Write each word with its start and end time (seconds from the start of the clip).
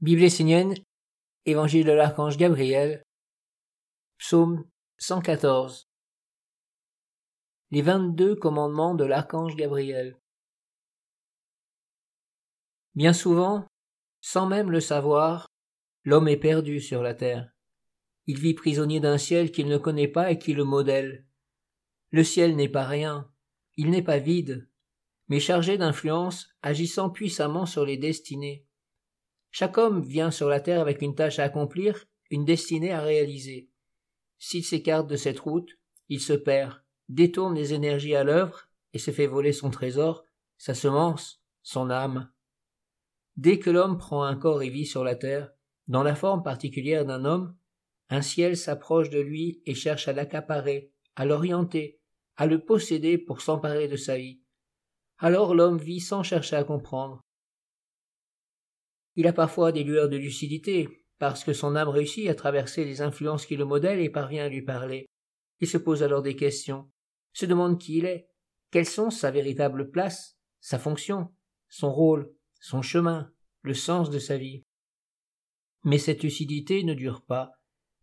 Bible 0.00 0.22
essénienne, 0.22 0.74
Évangile 1.44 1.84
de 1.84 1.90
l'archange 1.90 2.36
Gabriel, 2.36 3.02
Psaume 4.16 4.64
114. 4.98 5.88
Les 7.72 7.82
vingt-deux 7.82 8.36
commandements 8.36 8.94
de 8.94 9.04
l'archange 9.04 9.56
Gabriel. 9.56 10.16
Bien 12.94 13.12
souvent, 13.12 13.66
sans 14.20 14.46
même 14.46 14.70
le 14.70 14.78
savoir, 14.78 15.48
l'homme 16.04 16.28
est 16.28 16.36
perdu 16.36 16.80
sur 16.80 17.02
la 17.02 17.14
terre. 17.14 17.50
Il 18.26 18.38
vit 18.38 18.54
prisonnier 18.54 19.00
d'un 19.00 19.18
ciel 19.18 19.50
qu'il 19.50 19.66
ne 19.66 19.78
connaît 19.78 20.06
pas 20.06 20.30
et 20.30 20.38
qui 20.38 20.54
le 20.54 20.62
modèle. 20.62 21.26
Le 22.10 22.22
ciel 22.22 22.54
n'est 22.54 22.68
pas 22.68 22.86
rien, 22.86 23.28
il 23.76 23.90
n'est 23.90 24.04
pas 24.04 24.18
vide, 24.18 24.70
mais 25.26 25.40
chargé 25.40 25.76
d'influence 25.76 26.50
agissant 26.62 27.10
puissamment 27.10 27.66
sur 27.66 27.84
les 27.84 27.96
destinées. 27.96 28.67
Chaque 29.50 29.78
homme 29.78 30.02
vient 30.02 30.30
sur 30.30 30.48
la 30.48 30.60
terre 30.60 30.80
avec 30.80 31.02
une 31.02 31.14
tâche 31.14 31.38
à 31.38 31.44
accomplir, 31.44 32.06
une 32.30 32.44
destinée 32.44 32.92
à 32.92 33.00
réaliser. 33.00 33.70
S'il 34.38 34.64
s'écarte 34.64 35.08
de 35.08 35.16
cette 35.16 35.40
route, 35.40 35.70
il 36.08 36.20
se 36.20 36.32
perd, 36.32 36.80
détourne 37.08 37.54
les 37.54 37.74
énergies 37.74 38.14
à 38.14 38.24
l'œuvre 38.24 38.68
et 38.92 38.98
se 38.98 39.10
fait 39.10 39.26
voler 39.26 39.52
son 39.52 39.70
trésor, 39.70 40.24
sa 40.56 40.74
semence, 40.74 41.42
son 41.62 41.90
âme. 41.90 42.30
Dès 43.36 43.58
que 43.58 43.70
l'homme 43.70 43.98
prend 43.98 44.24
un 44.24 44.36
corps 44.36 44.62
et 44.62 44.70
vit 44.70 44.86
sur 44.86 45.04
la 45.04 45.14
terre, 45.14 45.50
dans 45.86 46.02
la 46.02 46.14
forme 46.14 46.42
particulière 46.42 47.04
d'un 47.04 47.24
homme, 47.24 47.56
un 48.10 48.22
ciel 48.22 48.56
s'approche 48.56 49.10
de 49.10 49.20
lui 49.20 49.62
et 49.66 49.74
cherche 49.74 50.08
à 50.08 50.12
l'accaparer, 50.12 50.92
à 51.16 51.24
l'orienter, 51.24 52.00
à 52.36 52.46
le 52.46 52.64
posséder 52.64 53.18
pour 53.18 53.40
s'emparer 53.40 53.88
de 53.88 53.96
sa 53.96 54.16
vie. 54.16 54.40
Alors 55.18 55.54
l'homme 55.54 55.78
vit 55.78 56.00
sans 56.00 56.22
chercher 56.22 56.56
à 56.56 56.64
comprendre, 56.64 57.20
il 59.18 59.26
a 59.26 59.32
parfois 59.32 59.72
des 59.72 59.82
lueurs 59.82 60.08
de 60.08 60.16
lucidité, 60.16 61.04
parce 61.18 61.42
que 61.42 61.52
son 61.52 61.74
âme 61.74 61.88
réussit 61.88 62.28
à 62.28 62.36
traverser 62.36 62.84
les 62.84 63.02
influences 63.02 63.46
qui 63.46 63.56
le 63.56 63.64
modèlent 63.64 63.98
et 63.98 64.10
parvient 64.10 64.44
à 64.44 64.48
lui 64.48 64.62
parler. 64.62 65.06
Il 65.58 65.66
se 65.66 65.76
pose 65.76 66.04
alors 66.04 66.22
des 66.22 66.36
questions, 66.36 66.88
se 67.32 67.44
demande 67.44 67.80
qui 67.80 67.98
il 67.98 68.04
est, 68.04 68.28
quelles 68.70 68.86
sont 68.86 69.10
sa 69.10 69.32
véritable 69.32 69.90
place, 69.90 70.38
sa 70.60 70.78
fonction, 70.78 71.32
son 71.68 71.92
rôle, 71.92 72.32
son 72.60 72.80
chemin, 72.80 73.32
le 73.62 73.74
sens 73.74 74.08
de 74.08 74.20
sa 74.20 74.36
vie. 74.36 74.62
Mais 75.82 75.98
cette 75.98 76.22
lucidité 76.22 76.84
ne 76.84 76.94
dure 76.94 77.22
pas, 77.22 77.54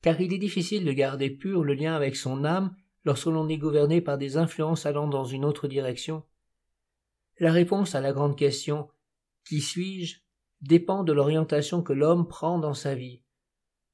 car 0.01 0.19
il 0.19 0.33
est 0.33 0.37
difficile 0.37 0.83
de 0.83 0.91
garder 0.91 1.29
pur 1.29 1.63
le 1.63 1.75
lien 1.75 1.95
avec 1.95 2.17
son 2.17 2.43
âme 2.43 2.75
lorsque 3.05 3.27
l'on 3.27 3.47
est 3.47 3.57
gouverné 3.57 4.01
par 4.01 4.17
des 4.17 4.35
influences 4.35 4.85
allant 4.85 5.07
dans 5.07 5.23
une 5.23 5.45
autre 5.45 5.69
direction. 5.69 6.25
La 7.39 7.53
réponse 7.53 7.95
à 7.95 8.01
la 8.01 8.11
grande 8.11 8.37
question 8.37 8.89
Qui 9.45 9.61
suis-je? 9.61 10.24
Dépend 10.61 11.03
de 11.03 11.13
l'orientation 11.13 11.81
que 11.81 11.93
l'homme 11.93 12.27
prend 12.27 12.59
dans 12.59 12.73
sa 12.73 12.95
vie. 12.95 13.23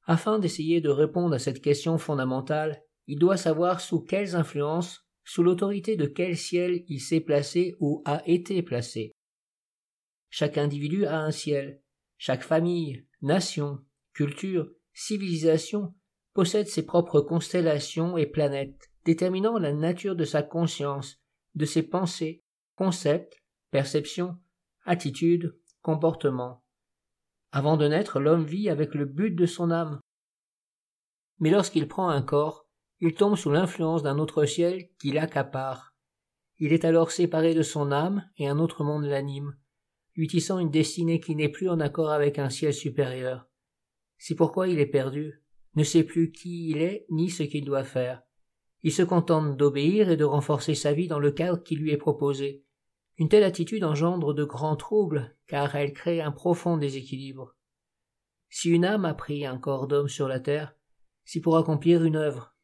Afin 0.05 0.39
d'essayer 0.39 0.81
de 0.81 0.89
répondre 0.89 1.35
à 1.35 1.39
cette 1.39 1.61
question 1.61 1.97
fondamentale, 1.97 2.83
il 3.07 3.19
doit 3.19 3.37
savoir 3.37 3.81
sous 3.81 4.01
quelles 4.01 4.35
influences, 4.35 5.05
sous 5.23 5.43
l'autorité 5.43 5.95
de 5.95 6.05
quel 6.05 6.37
ciel 6.37 6.83
il 6.87 6.99
s'est 6.99 7.19
placé 7.19 7.75
ou 7.79 8.01
a 8.05 8.21
été 8.27 8.61
placé. 8.63 9.11
Chaque 10.29 10.57
individu 10.57 11.05
a 11.05 11.19
un 11.19 11.31
ciel, 11.31 11.81
chaque 12.17 12.43
famille, 12.43 13.05
nation, 13.21 13.79
culture, 14.13 14.69
civilisation 14.93 15.93
possède 16.33 16.67
ses 16.67 16.85
propres 16.85 17.21
constellations 17.21 18.17
et 18.17 18.25
planètes, 18.25 18.91
déterminant 19.05 19.57
la 19.57 19.73
nature 19.73 20.15
de 20.15 20.23
sa 20.23 20.43
conscience, 20.43 21.21
de 21.55 21.65
ses 21.65 21.83
pensées, 21.83 22.43
concepts, 22.75 23.41
perceptions, 23.71 24.37
attitudes, 24.85 25.57
comportements. 25.81 26.63
Avant 27.51 27.77
de 27.77 27.87
naître, 27.87 28.19
l'homme 28.19 28.45
vit 28.45 28.69
avec 28.69 28.93
le 28.95 29.05
but 29.05 29.31
de 29.31 29.45
son 29.45 29.71
âme. 29.71 29.99
Mais 31.39 31.49
lorsqu'il 31.49 31.87
prend 31.87 32.09
un 32.09 32.21
corps, 32.21 32.67
il 32.99 33.13
tombe 33.13 33.35
sous 33.35 33.51
l'influence 33.51 34.03
d'un 34.03 34.19
autre 34.19 34.45
ciel 34.45 34.89
qui 34.99 35.11
l'accapare. 35.11 35.95
Il 36.59 36.71
est 36.71 36.85
alors 36.85 37.11
séparé 37.11 37.55
de 37.55 37.63
son 37.63 37.91
âme 37.91 38.29
et 38.37 38.47
un 38.47 38.59
autre 38.59 38.83
monde 38.83 39.05
l'anime, 39.05 39.57
lui 40.15 40.27
tissant 40.27 40.59
une 40.59 40.69
destinée 40.69 41.19
qui 41.19 41.35
n'est 41.35 41.49
plus 41.49 41.67
en 41.67 41.79
accord 41.79 42.11
avec 42.11 42.37
un 42.37 42.49
ciel 42.49 42.73
supérieur. 42.73 43.49
C'est 44.19 44.35
pourquoi 44.35 44.67
il 44.67 44.79
est 44.79 44.85
perdu, 44.85 45.41
ne 45.75 45.83
sait 45.83 46.03
plus 46.03 46.31
qui 46.31 46.69
il 46.69 46.77
est 46.77 47.07
ni 47.09 47.31
ce 47.31 47.41
qu'il 47.41 47.65
doit 47.65 47.83
faire. 47.83 48.21
Il 48.83 48.91
se 48.91 49.01
contente 49.01 49.57
d'obéir 49.57 50.09
et 50.09 50.17
de 50.17 50.23
renforcer 50.23 50.75
sa 50.75 50.93
vie 50.93 51.07
dans 51.07 51.19
le 51.19 51.31
cadre 51.31 51.63
qui 51.63 51.75
lui 51.75 51.91
est 51.91 51.97
proposé. 51.97 52.63
Une 53.21 53.29
telle 53.29 53.43
attitude 53.43 53.83
engendre 53.83 54.33
de 54.33 54.43
grands 54.43 54.75
troubles, 54.75 55.35
car 55.45 55.75
elle 55.75 55.93
crée 55.93 56.21
un 56.21 56.31
profond 56.31 56.77
déséquilibre. 56.77 57.55
Si 58.49 58.71
une 58.71 58.83
âme 58.83 59.05
a 59.05 59.13
pris 59.13 59.45
un 59.45 59.59
corps 59.59 59.85
d'homme 59.85 60.07
sur 60.07 60.27
la 60.27 60.39
terre, 60.39 60.73
c'est 61.23 61.39
pour 61.39 61.55
accomplir 61.55 62.03
une 62.03 62.15
œuvre. 62.15 62.55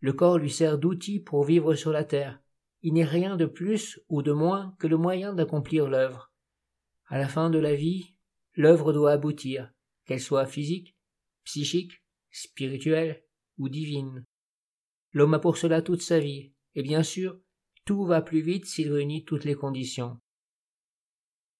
Le 0.00 0.12
corps 0.12 0.36
lui 0.36 0.50
sert 0.50 0.76
d'outil 0.76 1.20
pour 1.20 1.44
vivre 1.44 1.74
sur 1.74 1.90
la 1.90 2.04
terre. 2.04 2.38
Il 2.82 2.92
n'est 2.92 3.02
rien 3.02 3.38
de 3.38 3.46
plus 3.46 3.98
ou 4.10 4.20
de 4.20 4.30
moins 4.30 4.76
que 4.78 4.86
le 4.86 4.98
moyen 4.98 5.32
d'accomplir 5.32 5.88
l'œuvre. 5.88 6.34
À 7.06 7.16
la 7.16 7.26
fin 7.26 7.48
de 7.48 7.58
la 7.58 7.74
vie, 7.74 8.14
l'œuvre 8.52 8.92
doit 8.92 9.12
aboutir, 9.12 9.72
qu'elle 10.04 10.20
soit 10.20 10.44
physique, 10.44 10.98
psychique, 11.44 12.04
spirituelle 12.30 13.24
ou 13.56 13.70
divine. 13.70 14.26
L'homme 15.12 15.32
a 15.32 15.38
pour 15.38 15.56
cela 15.56 15.80
toute 15.80 16.02
sa 16.02 16.18
vie, 16.18 16.52
et 16.74 16.82
bien 16.82 17.02
sûr, 17.02 17.40
tout 17.84 18.04
va 18.04 18.22
plus 18.22 18.40
vite 18.40 18.66
s'il 18.66 18.92
réunit 18.92 19.24
toutes 19.24 19.44
les 19.44 19.54
conditions. 19.54 20.18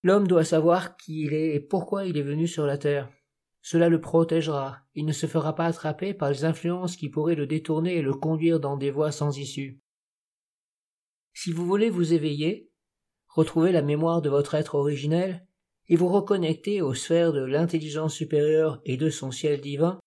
L'homme 0.03 0.27
doit 0.27 0.45
savoir 0.45 0.97
qui 0.97 1.23
il 1.23 1.33
est 1.33 1.55
et 1.55 1.61
pourquoi 1.61 2.07
il 2.07 2.17
est 2.17 2.23
venu 2.23 2.47
sur 2.47 2.67
la 2.67 2.79
terre. 2.79 3.11
Cela 3.63 3.89
le 3.89 4.01
protégera, 4.01 4.81
il 4.95 5.07
ne 5.07 5.13
se 5.13 5.27
fera 5.27 5.55
pas 5.55 5.67
attraper 5.67 6.13
par 6.13 6.31
les 6.31 6.45
influences 6.45 6.97
qui 6.97 7.09
pourraient 7.09 7.35
le 7.35 7.47
détourner 7.47 7.97
et 7.97 8.03
le 8.03 8.13
conduire 8.13 8.61
dans 8.61 8.77
des 8.77 8.91
voies 8.91 9.13
sans 9.13 9.39
issue. 9.39 9.81
Si 11.33 11.51
vous 11.51 11.65
voulez 11.65 11.89
vous 11.89 12.13
éveiller, 12.13 12.71
retrouver 13.29 13.73
la 13.73 13.83
mémoire 13.83 14.21
de 14.21 14.29
votre 14.29 14.55
être 14.55 14.75
originel, 14.75 15.47
et 15.89 15.97
vous 15.97 16.09
reconnecter 16.09 16.81
aux 16.81 16.95
sphères 16.95 17.33
de 17.33 17.45
l'intelligence 17.45 18.15
supérieure 18.15 18.81
et 18.85 18.97
de 18.97 19.11
son 19.11 19.31
ciel 19.31 19.61
divin, 19.61 19.99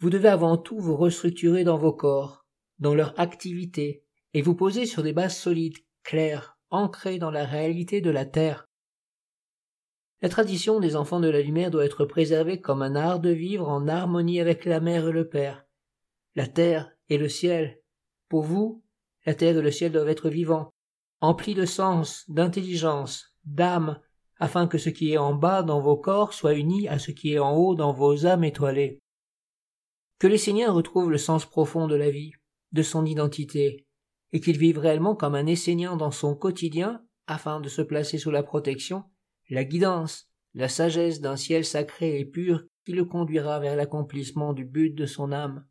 vous 0.00 0.10
devez 0.10 0.28
avant 0.28 0.56
tout 0.56 0.78
vous 0.78 0.96
restructurer 0.96 1.64
dans 1.64 1.78
vos 1.78 1.92
corps, 1.92 2.44
dans 2.78 2.94
leur 2.94 3.18
activité, 3.18 4.04
et 4.34 4.42
vous 4.42 4.54
poser 4.54 4.86
sur 4.86 5.02
des 5.02 5.12
bases 5.12 5.36
solides, 5.36 5.78
claires, 6.02 6.56
ancrées 6.70 7.18
dans 7.18 7.30
la 7.30 7.44
réalité 7.44 8.00
de 8.00 8.10
la 8.10 8.24
Terre. 8.24 8.68
La 10.22 10.28
tradition 10.28 10.78
des 10.78 10.94
enfants 10.94 11.18
de 11.18 11.28
la 11.28 11.40
lumière 11.40 11.72
doit 11.72 11.84
être 11.84 12.04
préservée 12.04 12.60
comme 12.60 12.80
un 12.80 12.94
art 12.94 13.18
de 13.18 13.30
vivre 13.30 13.68
en 13.68 13.88
harmonie 13.88 14.40
avec 14.40 14.64
la 14.64 14.78
mère 14.78 15.08
et 15.08 15.12
le 15.12 15.28
père. 15.28 15.64
La 16.36 16.46
terre 16.46 16.92
et 17.08 17.18
le 17.18 17.28
ciel. 17.28 17.80
Pour 18.28 18.42
vous, 18.42 18.84
la 19.26 19.34
terre 19.34 19.58
et 19.58 19.62
le 19.62 19.70
ciel 19.72 19.90
doivent 19.90 20.08
être 20.08 20.30
vivants, 20.30 20.72
emplis 21.20 21.54
de 21.54 21.66
sens, 21.66 22.24
d'intelligence, 22.28 23.34
d'âme, 23.44 24.00
afin 24.38 24.68
que 24.68 24.78
ce 24.78 24.90
qui 24.90 25.12
est 25.12 25.18
en 25.18 25.34
bas 25.34 25.64
dans 25.64 25.80
vos 25.80 25.96
corps 25.96 26.32
soit 26.34 26.54
uni 26.54 26.88
à 26.88 26.98
ce 27.00 27.10
qui 27.10 27.34
est 27.34 27.38
en 27.38 27.56
haut 27.56 27.74
dans 27.74 27.92
vos 27.92 28.24
âmes 28.24 28.44
étoilées. 28.44 29.00
Que 30.20 30.28
les 30.28 30.38
Seigneurs 30.38 30.74
retrouvent 30.74 31.10
le 31.10 31.18
sens 31.18 31.46
profond 31.46 31.88
de 31.88 31.96
la 31.96 32.10
vie, 32.10 32.32
de 32.70 32.82
son 32.82 33.04
identité, 33.04 33.86
et 34.32 34.40
qu'il 34.40 34.58
vive 34.58 34.78
réellement 34.78 35.14
comme 35.14 35.34
un 35.34 35.46
Essénien 35.46 35.96
dans 35.96 36.10
son 36.10 36.34
quotidien 36.34 37.04
afin 37.26 37.60
de 37.60 37.68
se 37.68 37.82
placer 37.82 38.18
sous 38.18 38.30
la 38.30 38.42
protection, 38.42 39.04
la 39.50 39.64
guidance, 39.64 40.30
la 40.54 40.68
sagesse 40.68 41.20
d'un 41.20 41.36
ciel 41.36 41.64
sacré 41.64 42.18
et 42.18 42.24
pur 42.24 42.64
qui 42.84 42.92
le 42.92 43.04
conduira 43.04 43.60
vers 43.60 43.76
l'accomplissement 43.76 44.52
du 44.52 44.64
but 44.64 44.90
de 44.94 45.06
son 45.06 45.32
âme. 45.32 45.66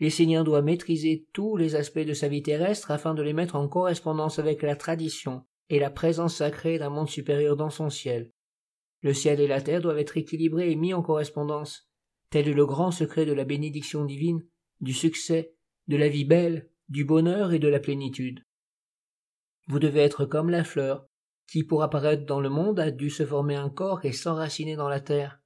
L'Essénien 0.00 0.42
doit 0.42 0.62
maîtriser 0.62 1.26
tous 1.32 1.56
les 1.56 1.76
aspects 1.76 1.98
de 2.00 2.14
sa 2.14 2.28
vie 2.28 2.42
terrestre 2.42 2.90
afin 2.90 3.14
de 3.14 3.22
les 3.22 3.32
mettre 3.32 3.54
en 3.54 3.68
correspondance 3.68 4.38
avec 4.38 4.62
la 4.62 4.76
tradition 4.76 5.44
et 5.70 5.78
la 5.78 5.90
présence 5.90 6.36
sacrée 6.36 6.78
d'un 6.78 6.90
monde 6.90 7.08
supérieur 7.08 7.56
dans 7.56 7.70
son 7.70 7.90
ciel. 7.90 8.32
Le 9.02 9.14
ciel 9.14 9.40
et 9.40 9.46
la 9.46 9.60
terre 9.60 9.80
doivent 9.80 9.98
être 9.98 10.16
équilibrés 10.16 10.70
et 10.70 10.76
mis 10.76 10.94
en 10.94 11.02
correspondance. 11.02 11.88
Tel 12.30 12.48
est 12.48 12.54
le 12.54 12.66
grand 12.66 12.90
secret 12.90 13.26
de 13.26 13.32
la 13.32 13.44
bénédiction 13.44 14.04
divine, 14.04 14.44
du 14.80 14.92
succès, 14.92 15.54
de 15.86 15.96
la 15.96 16.08
vie 16.08 16.24
belle, 16.24 16.68
du 16.88 17.04
bonheur 17.04 17.52
et 17.52 17.58
de 17.58 17.68
la 17.68 17.80
plénitude. 17.80 18.44
Vous 19.66 19.78
devez 19.78 20.00
être 20.00 20.26
comme 20.26 20.50
la 20.50 20.64
fleur, 20.64 21.06
qui 21.46 21.64
pour 21.64 21.82
apparaître 21.82 22.26
dans 22.26 22.40
le 22.40 22.50
monde 22.50 22.80
a 22.80 22.90
dû 22.90 23.10
se 23.10 23.24
former 23.24 23.56
un 23.56 23.70
corps 23.70 24.04
et 24.04 24.12
s'enraciner 24.12 24.76
dans 24.76 24.88
la 24.88 25.00
terre. 25.00 25.40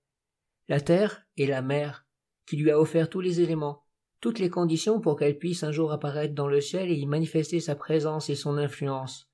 La 0.68 0.80
terre 0.80 1.26
est 1.36 1.46
la 1.46 1.62
mère, 1.62 2.06
qui 2.46 2.56
lui 2.56 2.70
a 2.70 2.78
offert 2.78 3.08
tous 3.08 3.20
les 3.20 3.40
éléments, 3.40 3.84
toutes 4.20 4.38
les 4.38 4.50
conditions 4.50 5.00
pour 5.00 5.16
qu'elle 5.16 5.38
puisse 5.38 5.62
un 5.62 5.72
jour 5.72 5.92
apparaître 5.92 6.34
dans 6.34 6.48
le 6.48 6.60
ciel 6.60 6.90
et 6.90 6.96
y 6.96 7.06
manifester 7.06 7.60
sa 7.60 7.76
présence 7.76 8.30
et 8.30 8.34
son 8.34 8.58
influence. 8.58 9.28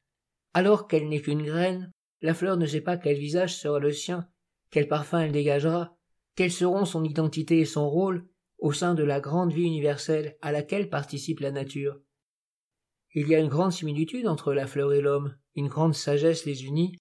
Alors 0.52 0.86
qu'elle 0.86 1.08
n'est 1.08 1.20
qu'une 1.20 1.42
graine, 1.42 1.90
la 2.20 2.34
fleur 2.34 2.56
ne 2.56 2.66
sait 2.66 2.80
pas 2.80 2.96
quel 2.96 3.18
visage 3.18 3.56
sera 3.56 3.78
le 3.78 3.92
sien, 3.92 4.28
quel 4.70 4.88
parfum 4.88 5.20
elle 5.20 5.32
dégagera, 5.32 5.96
quelles 6.36 6.52
seront 6.52 6.84
son 6.84 7.04
identité 7.04 7.60
et 7.60 7.64
son 7.64 7.88
rôle, 7.88 8.26
au 8.58 8.72
sein 8.72 8.94
de 8.94 9.02
la 9.02 9.20
grande 9.20 9.52
vie 9.52 9.64
universelle 9.64 10.36
à 10.42 10.52
laquelle 10.52 10.88
participe 10.88 11.40
la 11.40 11.50
nature. 11.50 12.00
Il 13.14 13.28
y 13.28 13.34
a 13.34 13.38
une 13.38 13.48
grande 13.48 13.72
similitude 13.72 14.26
entre 14.26 14.52
la 14.52 14.66
fleur 14.66 14.92
et 14.92 15.00
l'homme, 15.00 15.36
une 15.54 15.68
grande 15.68 15.94
sagesse 15.94 16.44
les 16.46 16.64
unit. 16.64 16.96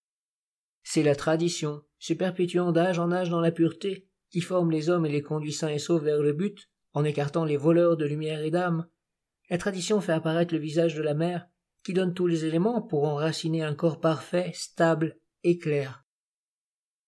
C'est 0.84 1.04
la 1.04 1.16
tradition, 1.16 1.84
se 2.00 2.14
perpétuant 2.14 2.72
d'âge 2.72 3.00
en 3.00 3.12
âge 3.12 3.30
dans 3.30 3.42
la 3.42 3.52
pureté, 3.52 4.08
qui 4.30 4.42
forme 4.42 4.72
les 4.72 4.90
hommes 4.90 5.06
et 5.06 5.12
les 5.12 5.22
conduit 5.22 5.54
sains 5.54 5.70
et 5.70 5.80
saufs 5.80 6.04
vers 6.04 6.22
le 6.22 6.34
but, 6.34 6.70
en 6.94 7.04
écartant 7.04 7.46
les 7.46 7.58
voleurs 7.58 7.98
de 7.98 8.06
lumière 8.06 8.44
et 8.44 8.52
d'âme. 8.52 8.88
La 9.50 9.58
tradition 9.58 10.02
fait 10.02 10.12
apparaître 10.12 10.54
le 10.54 10.60
visage 10.60 10.96
de 10.96 11.02
la 11.02 11.14
mère, 11.14 11.48
qui 11.84 11.94
donne 11.94 12.14
tous 12.14 12.28
les 12.28 12.46
éléments 12.46 12.82
pour 12.82 13.06
enraciner 13.06 13.64
un 13.64 13.76
corps 13.76 14.00
parfait, 14.00 14.52
stable 14.54 15.18
et 15.44 15.58
clair. 15.58 16.04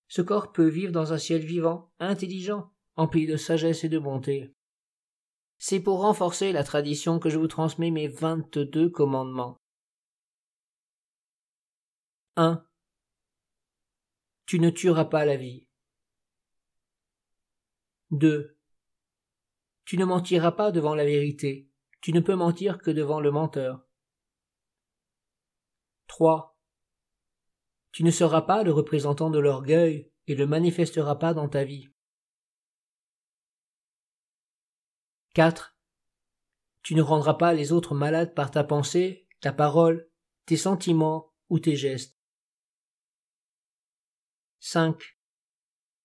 Ce 0.07 0.21
corps 0.21 0.51
peut 0.51 0.67
vivre 0.67 0.91
dans 0.91 1.13
un 1.13 1.17
ciel 1.17 1.41
vivant, 1.41 1.91
intelligent, 1.99 2.71
empli 2.95 3.27
de 3.27 3.37
sagesse 3.37 3.83
et 3.83 3.89
de 3.89 3.99
bonté. 3.99 4.53
C'est 5.57 5.79
pour 5.79 6.01
renforcer 6.01 6.51
la 6.51 6.63
tradition 6.63 7.19
que 7.19 7.29
je 7.29 7.37
vous 7.37 7.47
transmets 7.47 7.91
mes 7.91 8.07
vingt-deux 8.07 8.89
commandements. 8.89 9.61
1. 12.35 12.65
Tu 14.45 14.59
ne 14.59 14.69
tueras 14.69 15.05
pas 15.05 15.25
la 15.25 15.37
vie. 15.37 15.67
2. 18.11 18.57
Tu 19.85 19.97
ne 19.97 20.05
mentiras 20.05 20.51
pas 20.51 20.71
devant 20.71 20.95
la 20.95 21.05
vérité. 21.05 21.69
Tu 22.01 22.13
ne 22.13 22.19
peux 22.19 22.35
mentir 22.35 22.77
que 22.77 22.91
devant 22.91 23.19
le 23.19 23.31
menteur. 23.31 23.87
3. 26.07 26.57
Tu 27.91 28.03
ne 28.03 28.11
seras 28.11 28.41
pas 28.41 28.63
le 28.63 28.71
représentant 28.71 29.29
de 29.29 29.39
l'orgueil 29.39 30.11
et 30.27 30.35
le 30.35 30.45
manifesteras 30.45 31.15
pas 31.15 31.33
dans 31.33 31.47
ta 31.47 31.63
vie. 31.63 31.89
4. 35.35 35.75
Tu 36.81 36.95
ne 36.95 37.01
rendras 37.01 37.33
pas 37.33 37.53
les 37.53 37.73
autres 37.73 37.93
malades 37.93 38.33
par 38.33 38.51
ta 38.51 38.63
pensée, 38.63 39.27
ta 39.41 39.51
parole, 39.51 40.09
tes 40.45 40.55
sentiments 40.55 41.33
ou 41.49 41.59
tes 41.59 41.75
gestes. 41.75 42.17
5. 44.61 44.97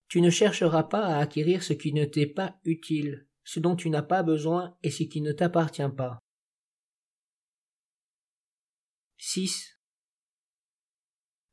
Tu 0.09 0.21
ne 0.21 0.31
chercheras 0.31 0.83
pas 0.83 1.07
à 1.07 1.19
acquérir 1.19 1.63
ce 1.63 1.75
qui 1.75 1.93
ne 1.93 2.05
t'est 2.05 2.27
pas 2.27 2.59
utile, 2.65 3.29
ce 3.45 3.61
dont 3.61 3.77
tu 3.77 3.89
n'as 3.89 4.03
pas 4.03 4.25
besoin 4.25 4.77
et 4.83 4.91
ce 4.91 5.05
qui 5.05 5.21
ne 5.21 5.31
t'appartient 5.31 5.89
pas. 5.97 6.19
6. 9.19 9.79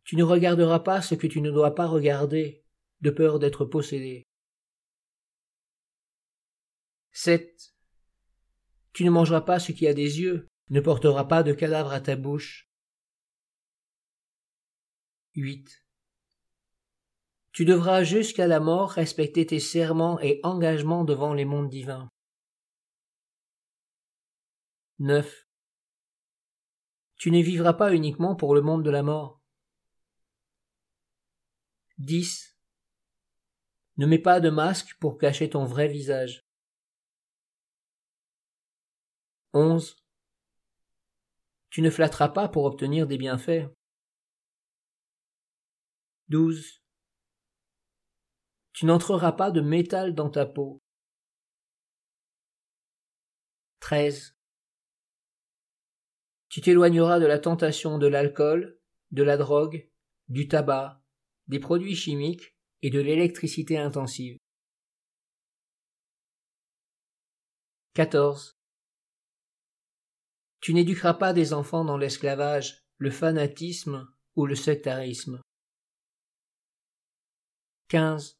Tu 0.03 0.15
ne 0.15 0.23
regarderas 0.23 0.79
pas 0.79 1.03
ce 1.03 1.13
que 1.13 1.27
tu 1.27 1.41
ne 1.41 1.51
dois 1.51 1.75
pas 1.75 1.85
regarder, 1.85 2.65
de 3.01 3.11
peur 3.11 3.37
d'être 3.37 3.65
possédé. 3.65 4.26
7. 7.19 7.73
Tu 8.93 9.03
ne 9.03 9.09
mangeras 9.09 9.41
pas 9.41 9.57
ce 9.57 9.71
qui 9.71 9.87
a 9.87 9.95
des 9.95 10.19
yeux, 10.19 10.47
ne 10.69 10.79
porteras 10.79 11.23
pas 11.23 11.41
de 11.41 11.51
cadavre 11.51 11.91
à 11.91 11.99
ta 11.99 12.15
bouche. 12.15 12.69
8. 15.33 15.83
Tu 17.53 17.65
devras 17.65 18.03
jusqu'à 18.03 18.45
la 18.45 18.59
mort 18.59 18.91
respecter 18.91 19.47
tes 19.47 19.59
serments 19.59 20.19
et 20.19 20.39
engagements 20.43 21.05
devant 21.05 21.33
les 21.33 21.45
mondes 21.45 21.71
divins. 21.71 22.07
9. 24.99 25.47
Tu 27.15 27.31
ne 27.31 27.41
vivras 27.41 27.73
pas 27.73 27.95
uniquement 27.95 28.35
pour 28.35 28.53
le 28.53 28.61
monde 28.61 28.85
de 28.85 28.91
la 28.91 29.01
mort. 29.01 29.41
10. 31.97 32.55
Ne 33.97 34.05
mets 34.05 34.19
pas 34.19 34.39
de 34.39 34.51
masque 34.51 34.95
pour 34.99 35.17
cacher 35.17 35.49
ton 35.49 35.65
vrai 35.65 35.87
visage. 35.87 36.46
11. 39.53 39.95
Tu 41.69 41.81
ne 41.81 41.89
flatteras 41.89 42.29
pas 42.29 42.47
pour 42.47 42.65
obtenir 42.65 43.07
des 43.07 43.17
bienfaits. 43.17 43.67
12. 46.29 46.81
Tu 48.73 48.85
n'entreras 48.85 49.31
pas 49.31 49.51
de 49.51 49.61
métal 49.61 50.13
dans 50.13 50.29
ta 50.29 50.45
peau. 50.45 50.81
13. 53.79 54.35
Tu 56.49 56.61
t'éloigneras 56.61 57.19
de 57.19 57.25
la 57.25 57.39
tentation 57.39 57.97
de 57.97 58.07
l'alcool, 58.07 58.79
de 59.11 59.23
la 59.23 59.37
drogue, 59.37 59.89
du 60.27 60.47
tabac, 60.47 61.01
des 61.47 61.59
produits 61.59 61.95
chimiques 61.95 62.55
et 62.81 62.89
de 62.89 62.99
l'électricité 62.99 63.77
intensive. 63.77 64.37
14. 67.93 68.56
Tu 70.59 70.73
n'éduqueras 70.73 71.13
pas 71.13 71.33
des 71.33 71.53
enfants 71.53 71.85
dans 71.85 71.97
l'esclavage, 71.97 72.83
le 72.97 73.11
fanatisme 73.11 74.07
ou 74.35 74.45
le 74.45 74.55
sectarisme. 74.55 75.41
15. 77.89 78.37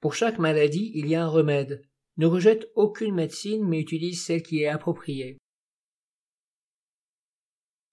Pour 0.00 0.14
chaque 0.14 0.38
maladie, 0.38 0.92
il 0.94 1.06
y 1.08 1.14
a 1.14 1.24
un 1.24 1.28
remède. 1.28 1.88
Ne 2.16 2.26
rejette 2.26 2.68
aucune 2.74 3.14
médecine, 3.14 3.66
mais 3.66 3.80
utilise 3.80 4.24
celle 4.24 4.42
qui 4.42 4.62
est 4.62 4.68
appropriée. 4.68 5.38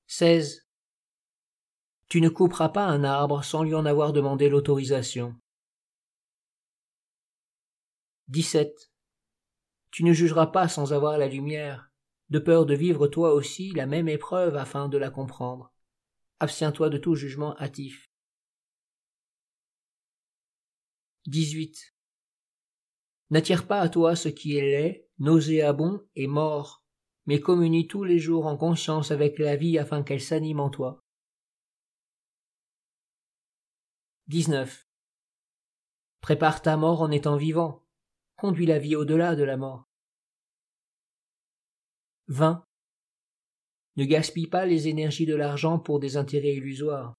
16. 0.07 0.65
Tu 2.09 2.21
ne 2.21 2.29
couperas 2.29 2.69
pas 2.69 2.85
un 2.85 3.03
arbre 3.03 3.43
sans 3.43 3.63
lui 3.63 3.73
en 3.73 3.85
avoir 3.85 4.13
demandé 4.13 4.49
l'autorisation. 4.49 5.35
17. 8.27 8.91
Tu 9.91 10.03
ne 10.03 10.13
jugeras 10.13 10.47
pas 10.47 10.67
sans 10.67 10.93
avoir 10.93 11.17
la 11.17 11.27
lumière, 11.27 11.91
de 12.29 12.39
peur 12.39 12.65
de 12.65 12.73
vivre 12.73 13.07
toi 13.07 13.33
aussi 13.33 13.71
la 13.71 13.85
même 13.85 14.09
épreuve 14.09 14.55
afin 14.55 14.89
de 14.89 14.97
la 14.97 15.09
comprendre. 15.09 15.71
Abstiens-toi 16.39 16.89
de 16.89 16.97
tout 16.97 17.15
jugement 17.15 17.55
hâtif. 17.57 18.09
18. 21.27 21.95
N'attire 23.31 23.65
pas 23.67 23.79
à 23.79 23.89
toi 23.89 24.15
ce 24.15 24.29
qui 24.29 24.57
est 24.57 24.61
laid, 24.61 25.09
nauséabond 25.17 26.01
et 26.15 26.27
mort, 26.27 26.83
mais 27.25 27.39
communie 27.39 27.87
tous 27.87 28.03
les 28.03 28.19
jours 28.19 28.45
en 28.45 28.57
conscience 28.57 29.11
avec 29.11 29.39
la 29.39 29.55
vie 29.55 29.79
afin 29.79 30.03
qu'elle 30.03 30.21
s'anime 30.21 30.59
en 30.59 30.69
toi. 30.69 31.03
19. 34.27 34.87
Prépare 36.21 36.61
ta 36.61 36.77
mort 36.77 37.01
en 37.01 37.11
étant 37.11 37.37
vivant. 37.37 37.83
Conduis 38.35 38.65
la 38.65 38.79
vie 38.79 38.95
au-delà 38.95 39.35
de 39.35 39.43
la 39.43 39.57
mort. 39.57 39.87
20. 42.27 42.65
Ne 43.97 44.05
gaspille 44.05 44.47
pas 44.47 44.65
les 44.65 44.87
énergies 44.87 45.27
de 45.27 45.35
l'argent 45.35 45.77
pour 45.77 45.99
des 45.99 46.17
intérêts 46.17 46.55
illusoires. 46.55 47.13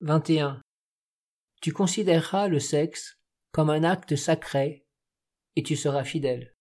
21. 0.00 0.60
Tu 1.62 1.72
considéreras 1.72 2.48
le 2.48 2.58
sexe 2.58 3.18
comme 3.52 3.70
un 3.70 3.82
acte 3.82 4.14
sacré 4.14 4.84
et 5.56 5.62
tu 5.62 5.74
seras 5.74 6.04
fidèle. 6.04 6.54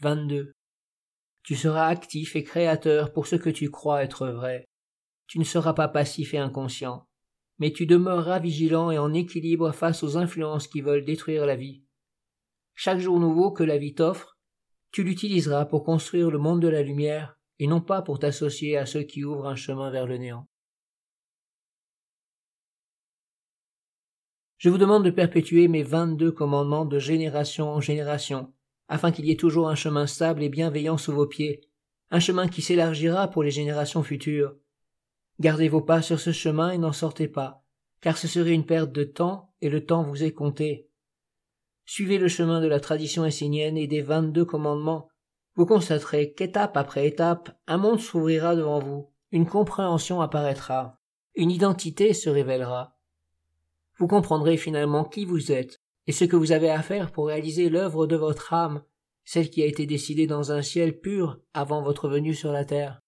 22. 0.00 0.52
Tu 1.42 1.56
seras 1.56 1.88
actif 1.88 2.36
et 2.36 2.44
créateur 2.44 3.14
pour 3.14 3.26
ce 3.26 3.36
que 3.36 3.50
tu 3.50 3.70
crois 3.70 4.02
être 4.02 4.28
vrai. 4.28 4.66
Tu 5.26 5.38
ne 5.38 5.44
seras 5.44 5.72
pas 5.72 5.88
passif 5.88 6.34
et 6.34 6.38
inconscient, 6.38 7.06
mais 7.58 7.72
tu 7.72 7.86
demeureras 7.86 8.40
vigilant 8.40 8.90
et 8.90 8.98
en 8.98 9.14
équilibre 9.14 9.72
face 9.72 10.02
aux 10.02 10.18
influences 10.18 10.68
qui 10.68 10.82
veulent 10.82 11.04
détruire 11.04 11.46
la 11.46 11.56
vie. 11.56 11.82
Chaque 12.82 12.98
jour 12.98 13.20
nouveau 13.20 13.50
que 13.50 13.62
la 13.62 13.76
vie 13.76 13.92
t'offre, 13.92 14.38
tu 14.90 15.04
l'utiliseras 15.04 15.66
pour 15.66 15.84
construire 15.84 16.30
le 16.30 16.38
monde 16.38 16.62
de 16.62 16.68
la 16.68 16.80
lumière 16.80 17.38
et 17.58 17.66
non 17.66 17.82
pas 17.82 18.00
pour 18.00 18.18
t'associer 18.18 18.78
à 18.78 18.86
ceux 18.86 19.02
qui 19.02 19.22
ouvrent 19.22 19.48
un 19.48 19.54
chemin 19.54 19.90
vers 19.90 20.06
le 20.06 20.16
néant. 20.16 20.48
Je 24.56 24.70
vous 24.70 24.78
demande 24.78 25.04
de 25.04 25.10
perpétuer 25.10 25.68
mes 25.68 25.82
vingt-deux 25.82 26.32
commandements 26.32 26.86
de 26.86 26.98
génération 26.98 27.68
en 27.68 27.82
génération, 27.82 28.50
afin 28.88 29.12
qu'il 29.12 29.26
y 29.26 29.30
ait 29.30 29.36
toujours 29.36 29.68
un 29.68 29.74
chemin 29.74 30.06
stable 30.06 30.42
et 30.42 30.48
bienveillant 30.48 30.96
sous 30.96 31.12
vos 31.12 31.26
pieds, 31.26 31.60
un 32.10 32.18
chemin 32.18 32.48
qui 32.48 32.62
s'élargira 32.62 33.28
pour 33.28 33.42
les 33.42 33.50
générations 33.50 34.02
futures. 34.02 34.56
Gardez 35.38 35.68
vos 35.68 35.82
pas 35.82 36.00
sur 36.00 36.18
ce 36.18 36.32
chemin 36.32 36.70
et 36.70 36.78
n'en 36.78 36.92
sortez 36.92 37.28
pas, 37.28 37.62
car 38.00 38.16
ce 38.16 38.26
serait 38.26 38.54
une 38.54 38.64
perte 38.64 38.90
de 38.90 39.04
temps 39.04 39.52
et 39.60 39.68
le 39.68 39.84
temps 39.84 40.02
vous 40.02 40.24
est 40.24 40.32
compté. 40.32 40.89
Suivez 41.92 42.18
le 42.18 42.28
chemin 42.28 42.60
de 42.60 42.68
la 42.68 42.78
tradition 42.78 43.24
essénienne 43.24 43.76
et 43.76 43.88
des 43.88 44.00
vingt-deux 44.00 44.44
commandements. 44.44 45.08
Vous 45.56 45.66
constaterez 45.66 46.34
qu'étape 46.34 46.76
après 46.76 47.04
étape, 47.04 47.50
un 47.66 47.78
monde 47.78 47.98
s'ouvrira 47.98 48.54
devant 48.54 48.78
vous, 48.78 49.12
une 49.32 49.44
compréhension 49.44 50.20
apparaîtra, 50.20 51.00
une 51.34 51.50
identité 51.50 52.14
se 52.14 52.30
révélera. 52.30 52.96
Vous 53.98 54.06
comprendrez 54.06 54.56
finalement 54.56 55.02
qui 55.02 55.24
vous 55.24 55.50
êtes 55.50 55.82
et 56.06 56.12
ce 56.12 56.24
que 56.24 56.36
vous 56.36 56.52
avez 56.52 56.70
à 56.70 56.80
faire 56.80 57.10
pour 57.10 57.26
réaliser 57.26 57.68
l'œuvre 57.68 58.06
de 58.06 58.14
votre 58.14 58.54
âme, 58.54 58.84
celle 59.24 59.50
qui 59.50 59.60
a 59.60 59.66
été 59.66 59.84
décidée 59.84 60.28
dans 60.28 60.52
un 60.52 60.62
ciel 60.62 61.00
pur 61.00 61.40
avant 61.54 61.82
votre 61.82 62.08
venue 62.08 62.36
sur 62.36 62.52
la 62.52 62.64
terre. 62.64 63.00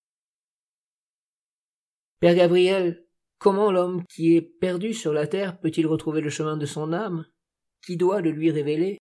Père 2.19 2.35
Gabriel, 2.35 3.07
comment 3.39 3.71
l'homme 3.71 4.03
qui 4.07 4.35
est 4.35 4.43
perdu 4.43 4.93
sur 4.93 5.12
la 5.12 5.29
terre 5.29 5.61
peut-il 5.61 5.87
retrouver 5.87 6.21
le 6.21 6.31
chemin 6.31 6.57
de 6.57 6.67
son 6.67 6.93
âme? 6.93 7.27
Qui 7.85 7.97
doit 7.97 8.21
le 8.21 8.31
lui 8.31 8.51
révéler? 8.51 8.99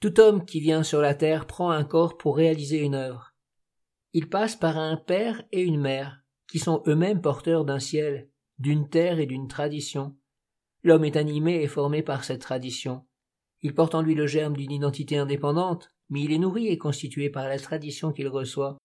Tout 0.00 0.20
homme 0.20 0.44
qui 0.44 0.60
vient 0.60 0.82
sur 0.82 1.00
la 1.00 1.14
terre 1.14 1.46
prend 1.46 1.70
un 1.70 1.84
corps 1.84 2.18
pour 2.18 2.36
réaliser 2.36 2.78
une 2.78 2.94
œuvre. 2.94 3.34
il 4.12 4.28
passe 4.28 4.56
par 4.56 4.78
un 4.78 4.96
père 4.96 5.42
et 5.52 5.62
une 5.62 5.80
mère, 5.80 6.22
qui 6.46 6.58
sont 6.58 6.82
eux-mêmes 6.86 7.20
porteurs 7.20 7.64
d'un 7.64 7.78
ciel, 7.78 8.30
d'une 8.58 8.88
terre 8.88 9.18
et 9.18 9.26
d'une 9.26 9.48
tradition. 9.48 10.16
L'homme 10.82 11.04
est 11.04 11.16
animé 11.16 11.62
et 11.62 11.68
formé 11.68 12.02
par 12.02 12.24
cette 12.24 12.40
tradition. 12.40 13.06
Il 13.60 13.74
porte 13.74 13.94
en 13.94 14.02
lui 14.02 14.14
le 14.14 14.26
germe 14.26 14.56
d'une 14.56 14.72
identité 14.72 15.18
indépendante, 15.18 15.90
mais 16.08 16.22
il 16.22 16.32
est 16.32 16.38
nourri 16.38 16.68
et 16.68 16.78
constitué 16.78 17.28
par 17.28 17.48
la 17.48 17.58
tradition 17.58 18.12
qu'il 18.12 18.28
reçoit. 18.28 18.78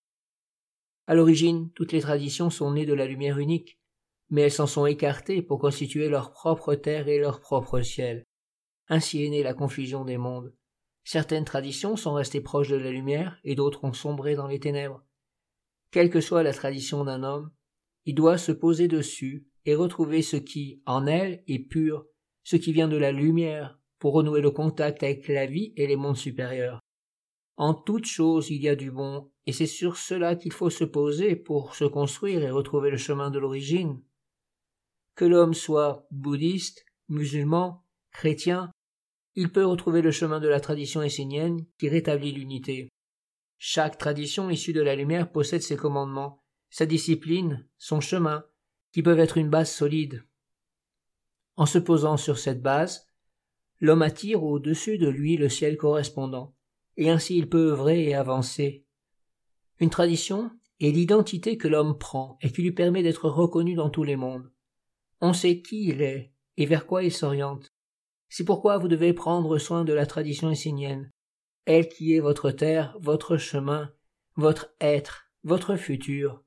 À 1.08 1.16
l'origine, 1.16 1.72
toutes 1.72 1.92
les 1.92 2.02
traditions 2.02 2.50
sont 2.50 2.72
nées 2.74 2.86
de 2.86 2.94
la 2.94 3.06
lumière 3.06 3.38
unique, 3.38 3.80
mais 4.30 4.42
elles 4.42 4.52
s'en 4.52 4.68
sont 4.68 4.86
écartées 4.86 5.42
pour 5.42 5.60
constituer 5.60 6.10
leur 6.10 6.32
propre 6.32 6.76
terre 6.76 7.08
et 7.08 7.20
leur 7.20 7.40
propre 7.40 7.82
ciel. 7.82 8.24
Ainsi 8.88 9.24
est 9.24 9.30
née 9.30 9.44
la 9.44 9.54
confusion 9.54 10.06
des 10.06 10.18
mondes. 10.18 10.54
Certaines 11.04 11.46
traditions 11.46 11.96
sont 11.96 12.14
restées 12.14 12.42
proches 12.42 12.70
de 12.70 12.78
la 12.78 12.92
lumière 12.92 13.40
et 13.44 13.56
d'autres 13.56 13.84
ont 13.84 13.94
sombré 13.94 14.36
dans 14.36 14.48
les 14.48 14.60
ténèbres. 14.60 15.04
Quelle 15.92 16.10
que 16.10 16.22
soit 16.22 16.44
la 16.44 16.54
tradition 16.54 17.04
d'un 17.04 17.24
homme, 17.24 17.52
il 18.06 18.16
doit 18.16 18.38
se 18.38 18.52
poser 18.52 18.88
dessus 18.88 19.48
et 19.66 19.76
retrouver 19.76 20.22
ce 20.22 20.38
qui, 20.38 20.82
en 20.86 21.08
elle, 21.08 21.44
est 21.48 21.60
pur, 21.60 22.06
ce 22.44 22.56
qui 22.56 22.74
vient 22.74 22.88
de 22.88 22.98
la 22.98 23.12
lumière, 23.12 23.80
pour 24.00 24.14
renouer 24.14 24.42
le 24.42 24.52
contact 24.52 25.04
avec 25.04 25.28
la 25.28 25.46
vie 25.46 25.74
et 25.78 25.88
les 25.88 25.96
mondes 25.96 26.18
supérieurs. 26.18 26.80
En 27.56 27.74
toute 27.74 28.06
chose 28.06 28.50
il 28.50 28.62
y 28.62 28.68
a 28.68 28.76
du 28.76 28.92
bon, 28.92 29.32
et 29.46 29.54
c'est 29.54 29.68
sur 29.68 29.98
cela 29.98 30.36
qu'il 30.36 30.52
faut 30.52 30.70
se 30.70 30.84
poser 30.84 31.36
pour 31.36 31.76
se 31.76 31.86
construire 31.86 32.44
et 32.44 32.50
retrouver 32.50 32.90
le 32.90 32.98
chemin 32.98 33.30
de 33.30 33.40
l'origine. 33.40 34.02
Que 35.16 35.26
l'homme 35.26 35.54
soit 35.54 36.08
bouddhiste, 36.12 36.86
musulman, 37.10 37.84
chrétien, 38.12 38.72
il 39.36 39.52
peut 39.52 39.66
retrouver 39.66 40.02
le 40.02 40.12
chemin 40.12 40.40
de 40.40 40.48
la 40.48 40.60
tradition 40.60 41.02
essénienne 41.02 41.66
qui 41.78 41.90
rétablit 41.90 42.32
l'unité. 42.32 42.90
Chaque 43.58 43.98
tradition 43.98 44.50
issue 44.50 44.74
de 44.74 44.82
la 44.82 44.96
lumière 44.96 45.32
possède 45.32 45.62
ses 45.62 45.78
commandements, 45.78 46.44
sa 46.70 46.86
discipline, 46.86 47.68
son 47.78 48.00
chemin, 48.00 48.46
qui 48.92 49.02
peuvent 49.02 49.20
être 49.20 49.38
une 49.38 49.50
base 49.50 49.72
solide. 49.72 50.24
En 51.56 51.66
se 51.66 51.78
posant 51.80 52.18
sur 52.18 52.38
cette 52.38 52.62
base, 52.62 53.08
l'homme 53.80 54.02
attire 54.02 54.44
au-dessus 54.44 54.98
de 54.98 55.08
lui 55.08 55.38
le 55.38 55.50
ciel 55.50 55.78
correspondant, 55.78 56.56
et 56.98 57.10
ainsi 57.10 57.38
il 57.38 57.50
peut 57.50 57.72
œuvrer 57.72 58.04
et 58.06 58.16
avancer. 58.16 58.86
Une 59.80 59.90
tradition 59.90 60.52
est 60.80 60.92
l'identité 60.92 61.58
que 61.58 61.68
l'homme 61.68 61.98
prend 61.98 62.38
et 62.42 62.52
qui 62.52 62.62
lui 62.62 62.72
permet 62.72 63.04
d'être 63.04 63.30
reconnu 63.30 63.74
dans 63.74 63.90
tous 63.90 64.04
les 64.04 64.16
mondes. 64.16 64.53
On 65.26 65.32
sait 65.32 65.62
qui 65.62 65.88
il 65.88 66.02
est 66.02 66.34
et 66.58 66.66
vers 66.66 66.86
quoi 66.86 67.02
il 67.02 67.12
s'oriente. 67.14 67.72
C'est 68.28 68.44
pourquoi 68.44 68.78
vous 68.78 68.90
devez 68.90 69.14
prendre 69.14 69.58
soin 69.58 69.86
de 69.86 69.94
la 69.94 70.06
tradition 70.06 70.52
essénienne, 70.52 71.10
elle 71.64 71.88
qui 71.88 72.14
est 72.14 72.20
votre 72.20 72.52
terre, 72.52 72.98
votre 73.00 73.38
chemin, 73.38 73.94
votre 74.36 74.76
être, 74.82 75.32
votre 75.46 75.78
futur. 75.78 76.44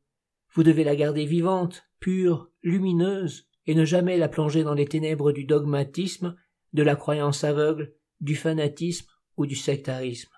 Vous 0.52 0.62
devez 0.62 0.84
la 0.84 0.94
garder 0.94 1.24
vivante, 1.24 1.88
pure, 2.00 2.50
lumineuse, 2.62 3.48
et 3.64 3.74
ne 3.74 3.86
jamais 3.86 4.18
la 4.18 4.28
plonger 4.28 4.62
dans 4.62 4.74
les 4.74 4.86
ténèbres 4.86 5.32
du 5.32 5.44
dogmatisme, 5.44 6.36
de 6.74 6.82
la 6.82 6.96
croyance 6.96 7.44
aveugle, 7.44 7.94
du 8.20 8.36
fanatisme 8.36 9.10
ou 9.38 9.46
du 9.46 9.56
sectarisme. 9.56 10.34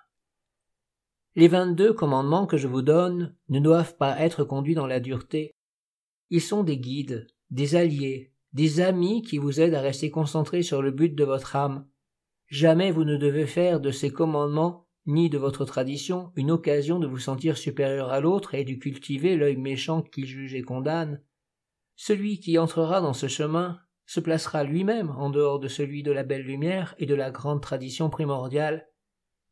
Les 1.35 1.49
vingt-deux 1.49 1.91
commandements 1.91 2.47
que 2.47 2.55
je 2.55 2.69
vous 2.69 2.83
donne 2.83 3.35
ne 3.49 3.59
doivent 3.59 3.97
pas 3.97 4.17
être 4.21 4.45
conduits 4.45 4.75
dans 4.75 4.87
la 4.87 5.01
dureté. 5.01 5.51
Ils 6.29 6.41
sont 6.41 6.63
des 6.63 6.77
guides, 6.77 7.27
des 7.51 7.75
alliés, 7.75 8.33
des 8.53 8.81
amis 8.81 9.21
qui 9.21 9.37
vous 9.37 9.59
aident 9.59 9.75
à 9.75 9.81
rester 9.81 10.11
concentrés 10.11 10.63
sur 10.63 10.81
le 10.81 10.91
but 10.91 11.15
de 11.15 11.23
votre 11.23 11.55
âme. 11.55 11.87
Jamais 12.47 12.91
vous 12.91 13.03
ne 13.03 13.17
devez 13.17 13.45
faire 13.45 13.79
de 13.79 13.91
ces 13.91 14.11
commandements 14.11 14.87
ni 15.05 15.29
de 15.29 15.37
votre 15.37 15.65
tradition 15.65 16.31
une 16.35 16.51
occasion 16.51 16.99
de 16.99 17.07
vous 17.07 17.17
sentir 17.17 17.57
supérieur 17.57 18.09
à 18.09 18.19
l'autre 18.19 18.53
et 18.53 18.63
de 18.63 18.73
cultiver 18.73 19.35
l'œil 19.35 19.57
méchant 19.57 20.01
qui 20.01 20.25
juge 20.25 20.53
et 20.53 20.61
condamne. 20.61 21.23
Celui 21.95 22.39
qui 22.39 22.57
entrera 22.57 23.01
dans 23.01 23.13
ce 23.13 23.27
chemin 23.27 23.79
se 24.05 24.19
placera 24.19 24.63
lui-même 24.63 25.09
en 25.11 25.29
dehors 25.29 25.59
de 25.59 25.67
celui 25.67 26.03
de 26.03 26.11
la 26.11 26.23
belle 26.23 26.43
lumière 26.43 26.95
et 26.97 27.05
de 27.05 27.15
la 27.15 27.31
grande 27.31 27.61
tradition 27.61 28.09
primordiale, 28.09 28.89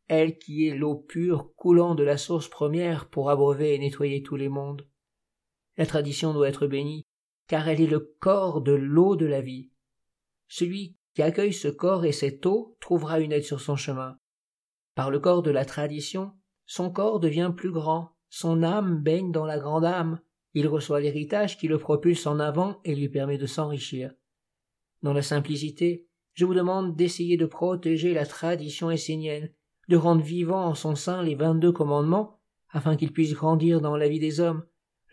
elle 0.08 0.38
qui 0.38 0.68
est 0.68 0.75
l'eau 0.75 0.96
pure 0.96 1.54
coulant 1.56 1.96
de 1.96 2.04
la 2.04 2.18
source 2.18 2.48
première 2.48 3.10
pour 3.10 3.30
abreuver 3.30 3.75
et 3.75 3.80
nettoyer 3.80 4.24
tous 4.24 4.36
les 4.36 4.50
mondes. 4.50 4.88
La 5.75 5.86
tradition 5.86 6.34
doit 6.34 6.50
être 6.50 6.68
bénie, 6.68 7.07
car 7.48 7.68
elle 7.68 7.82
est 7.82 7.88
le 7.88 8.16
corps 8.20 8.62
de 8.62 8.74
l'eau 8.74 9.16
de 9.16 9.25
la 9.25 9.42
vie. 9.42 9.70
Celui 10.48 10.96
qui 11.13 11.22
accueille 11.22 11.54
ce 11.54 11.68
corps 11.68 12.06
et 12.06 12.12
cette 12.12 12.46
eau 12.46 12.77
trouvera 12.80 13.20
une 13.20 13.32
aide 13.32 13.44
sur 13.44 13.60
son 13.60 13.75
chemin. 13.75 14.20
Par 14.96 15.10
le 15.10 15.20
corps 15.20 15.42
de 15.42 15.51
la 15.51 15.66
tradition, 15.66 16.34
son 16.66 16.92
corps 16.92 17.20
devient 17.20 17.51
plus 17.56 17.72
grand, 17.72 18.12
son 18.30 18.63
âme 18.63 19.01
baigne 19.01 19.32
dans 19.32 19.46
la 19.46 19.58
grande 19.58 19.86
âme, 19.86 20.20
il 20.54 20.68
reçoit 20.68 21.00
l'héritage 21.00 21.58
qui 21.58 21.68
le 21.68 21.77
propulse 21.77 22.25
en 22.27 22.39
avant 22.39 22.80
et 22.84 22.96
lui 22.96 23.10
permet 23.10 23.38
de 23.38 23.46
s'enrichir. 23.46 24.12
Dans 25.01 25.13
la 25.13 25.22
simplicité, 25.22 26.08
je 26.34 26.46
vous 26.46 26.54
demande 26.54 26.96
d'essayer 26.96 27.38
de 27.38 27.46
protéger 27.46 28.13
la 28.13 28.25
tradition 28.25 28.92
essénienne, 28.92 29.51
de 29.88 29.98
rendre 29.98 30.24
vivants 30.24 30.66
en 30.66 30.75
son 30.75 30.96
sein 30.96 31.24
les 31.24 31.36
vingt-deux 31.36 31.72
commandements, 31.72 32.39
afin 32.70 32.96
qu'ils 32.96 33.13
puissent 33.13 33.34
grandir 33.34 33.82
dans 33.82 33.96
la 33.96 34.10
vie 34.10 34.20
des 34.20 34.39
hommes, 34.39 34.63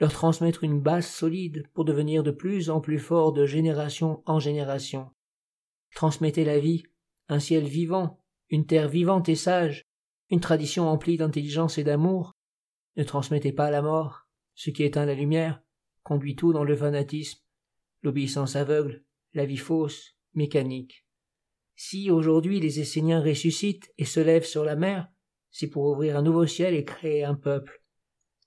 leur 0.01 0.13
transmettre 0.13 0.65
une 0.65 0.81
base 0.81 1.07
solide 1.07 1.69
pour 1.73 1.85
devenir 1.85 2.23
de 2.23 2.31
plus 2.31 2.71
en 2.71 2.81
plus 2.81 2.99
forts 2.99 3.33
de 3.33 3.47
génération 3.47 4.23
en 4.27 4.41
génération. 4.41 5.11
Transmettez 5.95 6.45
la 6.45 6.59
vie, 6.59 6.83
un 7.29 7.39
ciel 7.39 7.65
vivant, 7.65 8.19
une 8.51 8.67
terre 8.67 8.89
vivante 8.89 9.29
et 9.29 9.37
sage, 9.37 9.87
une 10.31 10.41
tradition 10.41 10.89
emplie 10.89 11.17
d'intelligence 11.17 11.79
et 11.79 11.85
d'amour. 11.85 12.33
Ne 12.97 13.05
transmettez 13.05 13.53
pas 13.53 13.71
la 13.71 13.83
mort, 13.83 14.27
ce 14.55 14.71
qui 14.71 14.83
éteint 14.83 15.07
la 15.07 15.15
lumière, 15.15 15.63
conduit 16.03 16.37
tout 16.37 16.53
dans 16.53 16.65
le 16.65 16.77
fanatisme, 16.77 17.41
l'obéissance 18.03 18.57
aveugle, 18.57 19.05
la 19.33 19.47
vie 19.47 19.57
fausse, 19.57 20.17
mécanique. 20.35 21.07
Si 21.77 22.11
aujourd'hui 22.11 22.61
les 22.61 22.81
Esséniens 22.81 23.23
ressuscitent 23.23 23.93
et 23.99 24.05
se 24.05 24.21
lèvent 24.21 24.47
sur 24.47 24.65
la 24.65 24.77
mer, 24.77 25.09
c'est 25.51 25.69
pour 25.69 25.85
ouvrir 25.87 26.17
un 26.17 26.23
nouveau 26.23 26.47
ciel 26.47 26.75
et 26.75 26.85
créer 26.85 27.25
un 27.25 27.35
peuple, 27.35 27.84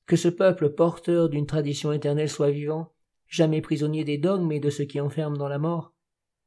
que 0.07 0.15
ce 0.15 0.29
peuple 0.29 0.69
porteur 0.69 1.29
d'une 1.29 1.45
tradition 1.45 1.91
éternelle 1.91 2.29
soit 2.29 2.49
vivant, 2.49 2.93
jamais 3.27 3.61
prisonnier 3.61 4.05
des 4.05 4.17
dogmes 4.17 4.53
et 4.53 4.61
de 4.61 4.69
ce 4.69 4.81
qui 4.81 5.01
enferme 5.01 5.37
dans 5.37 5.49
la 5.49 5.59
mort. 5.59 5.93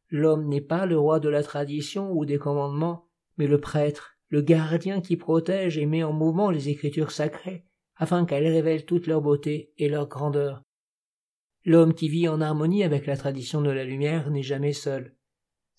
L'homme 0.08 0.48
n'est 0.48 0.62
pas 0.62 0.86
le 0.86 0.98
roi 0.98 1.20
de 1.20 1.28
la 1.28 1.42
tradition 1.42 2.10
ou 2.10 2.24
des 2.24 2.38
commandements, 2.38 3.06
mais 3.36 3.46
le 3.46 3.60
prêtre, 3.60 4.16
le 4.28 4.40
gardien 4.40 5.02
qui 5.02 5.16
protège 5.16 5.76
et 5.76 5.86
met 5.86 6.02
en 6.02 6.12
mouvement 6.12 6.50
les 6.50 6.70
écritures 6.70 7.10
sacrées, 7.10 7.66
afin 7.96 8.24
qu'elles 8.24 8.46
révèlent 8.46 8.86
toute 8.86 9.06
leur 9.06 9.20
beauté 9.20 9.72
et 9.76 9.90
leur 9.90 10.08
grandeur. 10.08 10.62
L'homme 11.66 11.92
qui 11.92 12.08
vit 12.08 12.28
en 12.28 12.40
harmonie 12.40 12.82
avec 12.82 13.04
la 13.04 13.18
tradition 13.18 13.60
de 13.60 13.70
la 13.70 13.84
lumière 13.84 14.30
n'est 14.30 14.42
jamais 14.42 14.72
seul. 14.72 15.14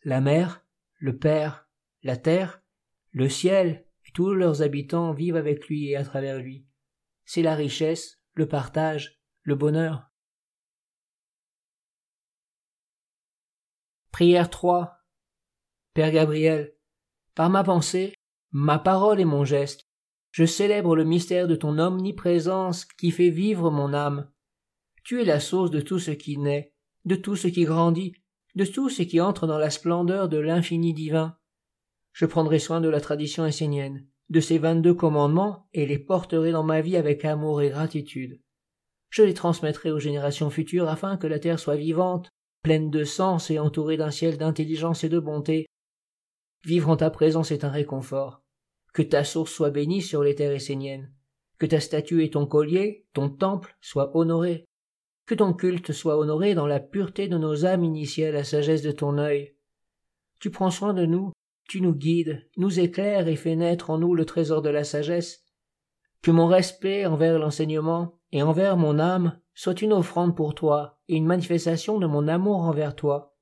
La 0.03 0.21
mer, 0.21 0.63
le 0.99 1.17
Père, 1.17 1.67
la 2.03 2.15
terre, 2.15 2.61
le 3.11 3.27
ciel 3.27 3.85
et 4.05 4.11
tous 4.13 4.33
leurs 4.35 4.61
habitants 4.61 5.13
vivent 5.13 5.35
avec 5.35 5.67
lui 5.67 5.89
et 5.89 5.95
à 5.95 6.03
travers 6.03 6.37
lui 6.37 6.67
c'est 7.33 7.41
la 7.41 7.55
richesse, 7.55 8.19
le 8.33 8.45
partage, 8.45 9.21
le 9.43 9.55
bonheur. 9.55 10.11
Prière 14.11 14.49
3. 14.49 14.97
Père 15.93 16.11
Gabriel, 16.11 16.75
par 17.33 17.49
ma 17.49 17.63
pensée, 17.63 18.13
ma 18.51 18.79
parole 18.79 19.21
et 19.21 19.23
mon 19.23 19.45
geste, 19.45 19.87
je 20.31 20.43
célèbre 20.43 20.93
le 20.93 21.05
mystère 21.05 21.47
de 21.47 21.55
ton 21.55 21.79
omniprésence 21.79 22.83
qui 22.83 23.11
fait 23.11 23.29
vivre 23.29 23.71
mon 23.71 23.93
âme. 23.93 24.29
Tu 25.05 25.21
es 25.21 25.25
la 25.25 25.39
source 25.39 25.71
de 25.71 25.79
tout 25.79 25.99
ce 25.99 26.11
qui 26.11 26.37
naît, 26.37 26.73
de 27.05 27.15
tout 27.15 27.37
ce 27.37 27.47
qui 27.47 27.63
grandit, 27.63 28.11
de 28.55 28.65
tout 28.65 28.89
ce 28.89 29.03
qui 29.03 29.21
entre 29.21 29.47
dans 29.47 29.57
la 29.57 29.69
splendeur 29.69 30.27
de 30.27 30.37
l'infini 30.37 30.93
divin. 30.93 31.37
Je 32.11 32.25
prendrai 32.25 32.59
soin 32.59 32.81
de 32.81 32.89
la 32.89 32.99
tradition 32.99 33.45
essénienne 33.45 34.10
de 34.31 34.39
ces 34.39 34.57
vingt-deux 34.57 34.93
commandements 34.93 35.67
et 35.73 35.85
les 35.85 35.99
porterai 35.99 36.53
dans 36.53 36.63
ma 36.63 36.79
vie 36.79 36.95
avec 36.95 37.25
amour 37.25 37.61
et 37.61 37.69
gratitude. 37.69 38.39
Je 39.09 39.23
les 39.23 39.33
transmettrai 39.33 39.91
aux 39.91 39.99
générations 39.99 40.49
futures 40.49 40.87
afin 40.87 41.17
que 41.17 41.27
la 41.27 41.37
terre 41.37 41.59
soit 41.59 41.75
vivante, 41.75 42.29
pleine 42.63 42.89
de 42.89 43.03
sens 43.03 43.51
et 43.51 43.59
entourée 43.59 43.97
d'un 43.97 44.09
ciel 44.09 44.37
d'intelligence 44.37 45.03
et 45.03 45.09
de 45.09 45.19
bonté. 45.19 45.65
Vivre 46.63 46.89
en 46.89 46.95
ta 46.95 47.09
présence 47.09 47.51
est 47.51 47.65
un 47.65 47.69
réconfort. 47.69 48.41
Que 48.93 49.01
ta 49.01 49.25
source 49.25 49.51
soit 49.51 49.69
bénie 49.69 50.01
sur 50.01 50.23
les 50.23 50.33
terres 50.33 50.53
esséniennes. 50.53 51.11
Que 51.59 51.65
ta 51.65 51.81
statue 51.81 52.23
et 52.23 52.29
ton 52.29 52.45
collier, 52.45 53.05
ton 53.11 53.29
temple, 53.29 53.75
soient 53.81 54.15
honorés. 54.15 54.63
Que 55.25 55.35
ton 55.35 55.51
culte 55.51 55.91
soit 55.91 56.17
honoré 56.17 56.55
dans 56.55 56.67
la 56.67 56.79
pureté 56.79 57.27
de 57.27 57.37
nos 57.37 57.65
âmes 57.65 57.83
initiées 57.83 58.27
à 58.27 58.31
la 58.31 58.45
sagesse 58.45 58.81
de 58.81 58.91
ton 58.91 59.17
œil. 59.17 59.55
Tu 60.39 60.51
prends 60.51 60.71
soin 60.71 60.93
de 60.93 61.05
nous, 61.05 61.33
tu 61.71 61.79
nous 61.79 61.95
guides, 61.95 62.45
nous 62.57 62.81
éclaires 62.81 63.29
et 63.29 63.37
fais 63.37 63.55
naître 63.55 63.91
en 63.91 63.97
nous 63.97 64.13
le 64.13 64.25
trésor 64.25 64.61
de 64.61 64.67
la 64.67 64.83
sagesse. 64.83 65.45
Que 66.21 66.29
mon 66.29 66.47
respect 66.47 67.05
envers 67.05 67.39
l'enseignement 67.39 68.19
et 68.33 68.43
envers 68.43 68.75
mon 68.75 68.99
âme 68.99 69.39
soit 69.53 69.81
une 69.81 69.93
offrande 69.93 70.35
pour 70.35 70.53
toi 70.53 70.99
et 71.07 71.15
une 71.15 71.25
manifestation 71.25 71.97
de 71.97 72.07
mon 72.07 72.27
amour 72.27 72.57
envers 72.57 72.93
toi. 72.93 73.37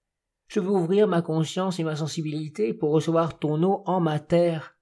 Je 0.47 0.59
veux 0.59 0.69
ouvrir 0.69 1.07
ma 1.07 1.23
conscience 1.23 1.79
et 1.79 1.83
ma 1.83 1.95
sensibilité 1.95 2.71
pour 2.71 2.91
recevoir 2.91 3.39
ton 3.39 3.63
eau 3.63 3.81
en 3.87 3.99
ma 3.99 4.19
terre. 4.19 4.77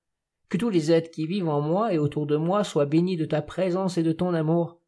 Que 0.50 0.58
tous 0.58 0.70
les 0.70 0.92
êtres 0.92 1.10
qui 1.10 1.25
vivent 1.25 1.48
en 1.48 1.62
moi 1.62 1.94
et 1.94 2.00
autour 2.00 2.27
de 2.27 2.36
moi 2.36 2.66
soient 2.66 2.86
bénis 2.86 3.16
de 3.16 3.24
ta 3.24 3.42
présence 3.42 3.98
et 3.98 4.04
de 4.04 4.12
ton 4.12 4.34
amour. 4.34 4.82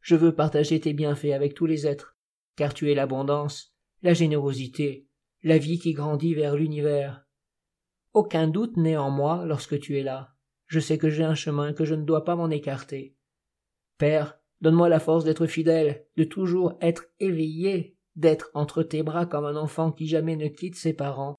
Je 0.00 0.16
veux 0.16 0.34
partager 0.34 0.80
tes 0.80 0.94
bienfaits 0.94 1.34
avec 1.34 1.52
tous 1.52 1.66
les 1.66 1.86
êtres, 1.86 2.16
car 2.56 2.72
tu 2.72 2.90
es 2.90 2.94
l'abondance, 2.94 3.76
la 4.00 4.14
générosité, 4.14 5.08
la 5.42 5.58
vie 5.58 5.78
qui 5.78 5.92
grandit 5.92 6.32
vers 6.32 6.56
l'univers. 6.56 7.26
Aucun 8.14 8.46
doute 8.46 8.76
n'est 8.76 8.96
en 8.96 9.10
moi 9.10 9.44
lorsque 9.46 9.78
tu 9.80 9.98
es 9.98 10.02
là. 10.02 10.34
Je 10.66 10.80
sais 10.80 10.98
que 10.98 11.08
j'ai 11.08 11.24
un 11.24 11.34
chemin 11.34 11.72
que 11.72 11.84
je 11.84 11.94
ne 11.94 12.04
dois 12.04 12.24
pas 12.24 12.36
m'en 12.36 12.50
écarter. 12.50 13.16
Père, 13.98 14.38
donne-moi 14.60 14.88
la 14.88 15.00
force 15.00 15.24
d'être 15.24 15.46
fidèle, 15.46 16.06
de 16.16 16.24
toujours 16.24 16.76
être 16.80 17.06
éveillé, 17.20 17.96
d'être 18.16 18.50
entre 18.54 18.82
tes 18.82 19.02
bras 19.02 19.26
comme 19.26 19.44
un 19.44 19.56
enfant 19.56 19.92
qui 19.92 20.06
jamais 20.06 20.36
ne 20.36 20.48
quitte 20.48 20.76
ses 20.76 20.92
parents. 20.92 21.36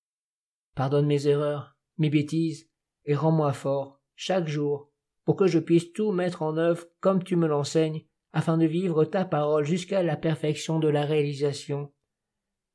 Pardonne 0.75 1.05
mes 1.05 1.27
erreurs, 1.27 1.75
mes 1.97 2.09
bêtises, 2.09 2.69
et 3.05 3.15
rends-moi 3.15 3.53
fort, 3.53 4.01
chaque 4.15 4.47
jour, 4.47 4.91
pour 5.25 5.35
que 5.35 5.47
je 5.47 5.59
puisse 5.59 5.93
tout 5.93 6.11
mettre 6.11 6.41
en 6.41 6.57
œuvre 6.57 6.85
comme 6.99 7.23
tu 7.23 7.35
me 7.35 7.47
l'enseignes, 7.47 8.05
afin 8.33 8.57
de 8.57 8.65
vivre 8.65 9.05
ta 9.05 9.25
parole 9.25 9.63
jusqu'à 9.63 10.01
la 10.01 10.17
perfection 10.17 10.79
de 10.79 10.87
la 10.87 11.05
réalisation. 11.05 11.93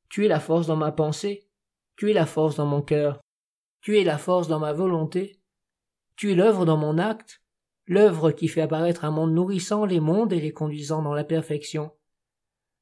Tu 0.07 0.25
es 0.25 0.29
la 0.29 0.39
force 0.39 0.67
dans 0.67 0.77
ma 0.77 0.93
pensée, 0.93 1.49
tu 1.97 2.09
es 2.09 2.13
la 2.13 2.25
force 2.25 2.55
dans 2.55 2.65
mon 2.65 2.81
cœur, 2.81 3.19
tu 3.81 3.97
es 3.97 4.03
la 4.03 4.17
force 4.17 4.47
dans 4.47 4.59
ma 4.59 4.73
volonté, 4.73 5.39
tu 6.15 6.31
es 6.31 6.35
l'œuvre 6.35 6.65
dans 6.65 6.77
mon 6.77 6.97
acte, 6.97 7.41
l'œuvre 7.87 8.31
qui 8.31 8.47
fait 8.47 8.61
apparaître 8.61 9.05
un 9.05 9.11
monde 9.11 9.33
nourrissant 9.33 9.85
les 9.85 9.99
mondes 9.99 10.33
et 10.33 10.41
les 10.41 10.51
conduisant 10.51 11.01
dans 11.01 11.13
la 11.13 11.23
perfection. 11.23 11.91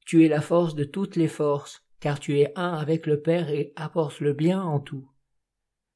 Tu 0.04 0.24
es 0.24 0.28
la 0.28 0.40
force 0.40 0.74
de 0.74 0.84
toutes 0.84 1.16
les 1.16 1.28
forces, 1.28 1.84
car 2.00 2.18
tu 2.18 2.38
es 2.40 2.52
un 2.56 2.74
avec 2.74 3.06
le 3.06 3.20
Père 3.20 3.48
et 3.50 3.72
apportes 3.76 4.20
le 4.20 4.32
bien 4.32 4.62
en 4.62 4.80
tout. 4.80 5.08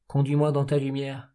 Conduis-moi 0.07 0.53
dans 0.53 0.65
ta 0.65 0.79
lumière, 0.79 1.33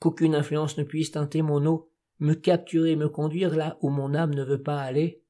qu'aucune 0.00 0.34
influence 0.34 0.76
ne 0.76 0.84
puisse 0.84 1.12
teinter 1.12 1.42
mon 1.42 1.64
eau, 1.66 1.90
me 2.18 2.34
capturer, 2.34 2.96
me 2.96 3.08
conduire 3.08 3.54
là 3.54 3.78
où 3.80 3.90
mon 3.90 4.14
âme 4.14 4.34
ne 4.34 4.42
veut 4.42 4.62
pas 4.62 4.80
aller. 4.80 5.22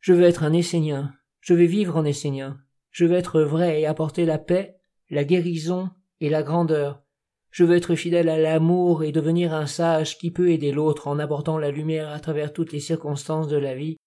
Je 0.00 0.12
veux 0.12 0.24
être 0.24 0.42
un 0.42 0.52
Essénien, 0.52 1.14
je 1.40 1.54
veux 1.54 1.64
vivre 1.64 1.96
en 1.96 2.04
Essénien, 2.04 2.60
je 2.90 3.04
veux 3.04 3.16
être 3.16 3.40
vrai 3.40 3.80
et 3.80 3.86
apporter 3.86 4.24
la 4.24 4.38
paix, 4.38 4.80
la 5.10 5.24
guérison 5.24 5.90
et 6.22 6.30
la 6.30 6.42
grandeur. 6.42 7.02
Je 7.50 7.64
veux 7.64 7.76
être 7.76 7.96
fidèle 7.96 8.28
à 8.28 8.38
l'amour 8.38 9.02
et 9.02 9.12
devenir 9.12 9.52
un 9.52 9.66
sage 9.66 10.16
qui 10.16 10.30
peut 10.30 10.50
aider 10.50 10.70
l'autre 10.70 11.08
en 11.08 11.18
apportant 11.18 11.58
la 11.58 11.70
lumière 11.70 12.10
à 12.10 12.20
travers 12.20 12.52
toutes 12.52 12.72
les 12.72 12.80
circonstances 12.80 13.48
de 13.48 13.58
la 13.58 13.74
vie. 13.74 13.98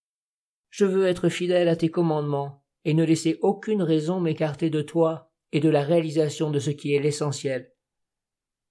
Je 0.70 0.86
veux 0.86 1.06
être 1.06 1.30
fidèle 1.30 1.68
à 1.68 1.76
tes 1.76 1.90
commandements 1.90 2.64
et 2.86 2.94
ne 2.94 3.04
laisser 3.04 3.38
aucune 3.42 3.84
raison 3.84 4.20
m'écarter 4.20 4.70
de 4.70 4.82
toi 4.82 5.32
et 5.52 5.60
de 5.60 5.70
la 5.70 5.84
réalisation 5.84 6.52
de 6.52 6.60
ce 6.60 6.72
qui 6.72 6.96
est 6.96 7.00
l'essentiel. 7.00 7.72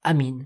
Amin. 0.03 0.39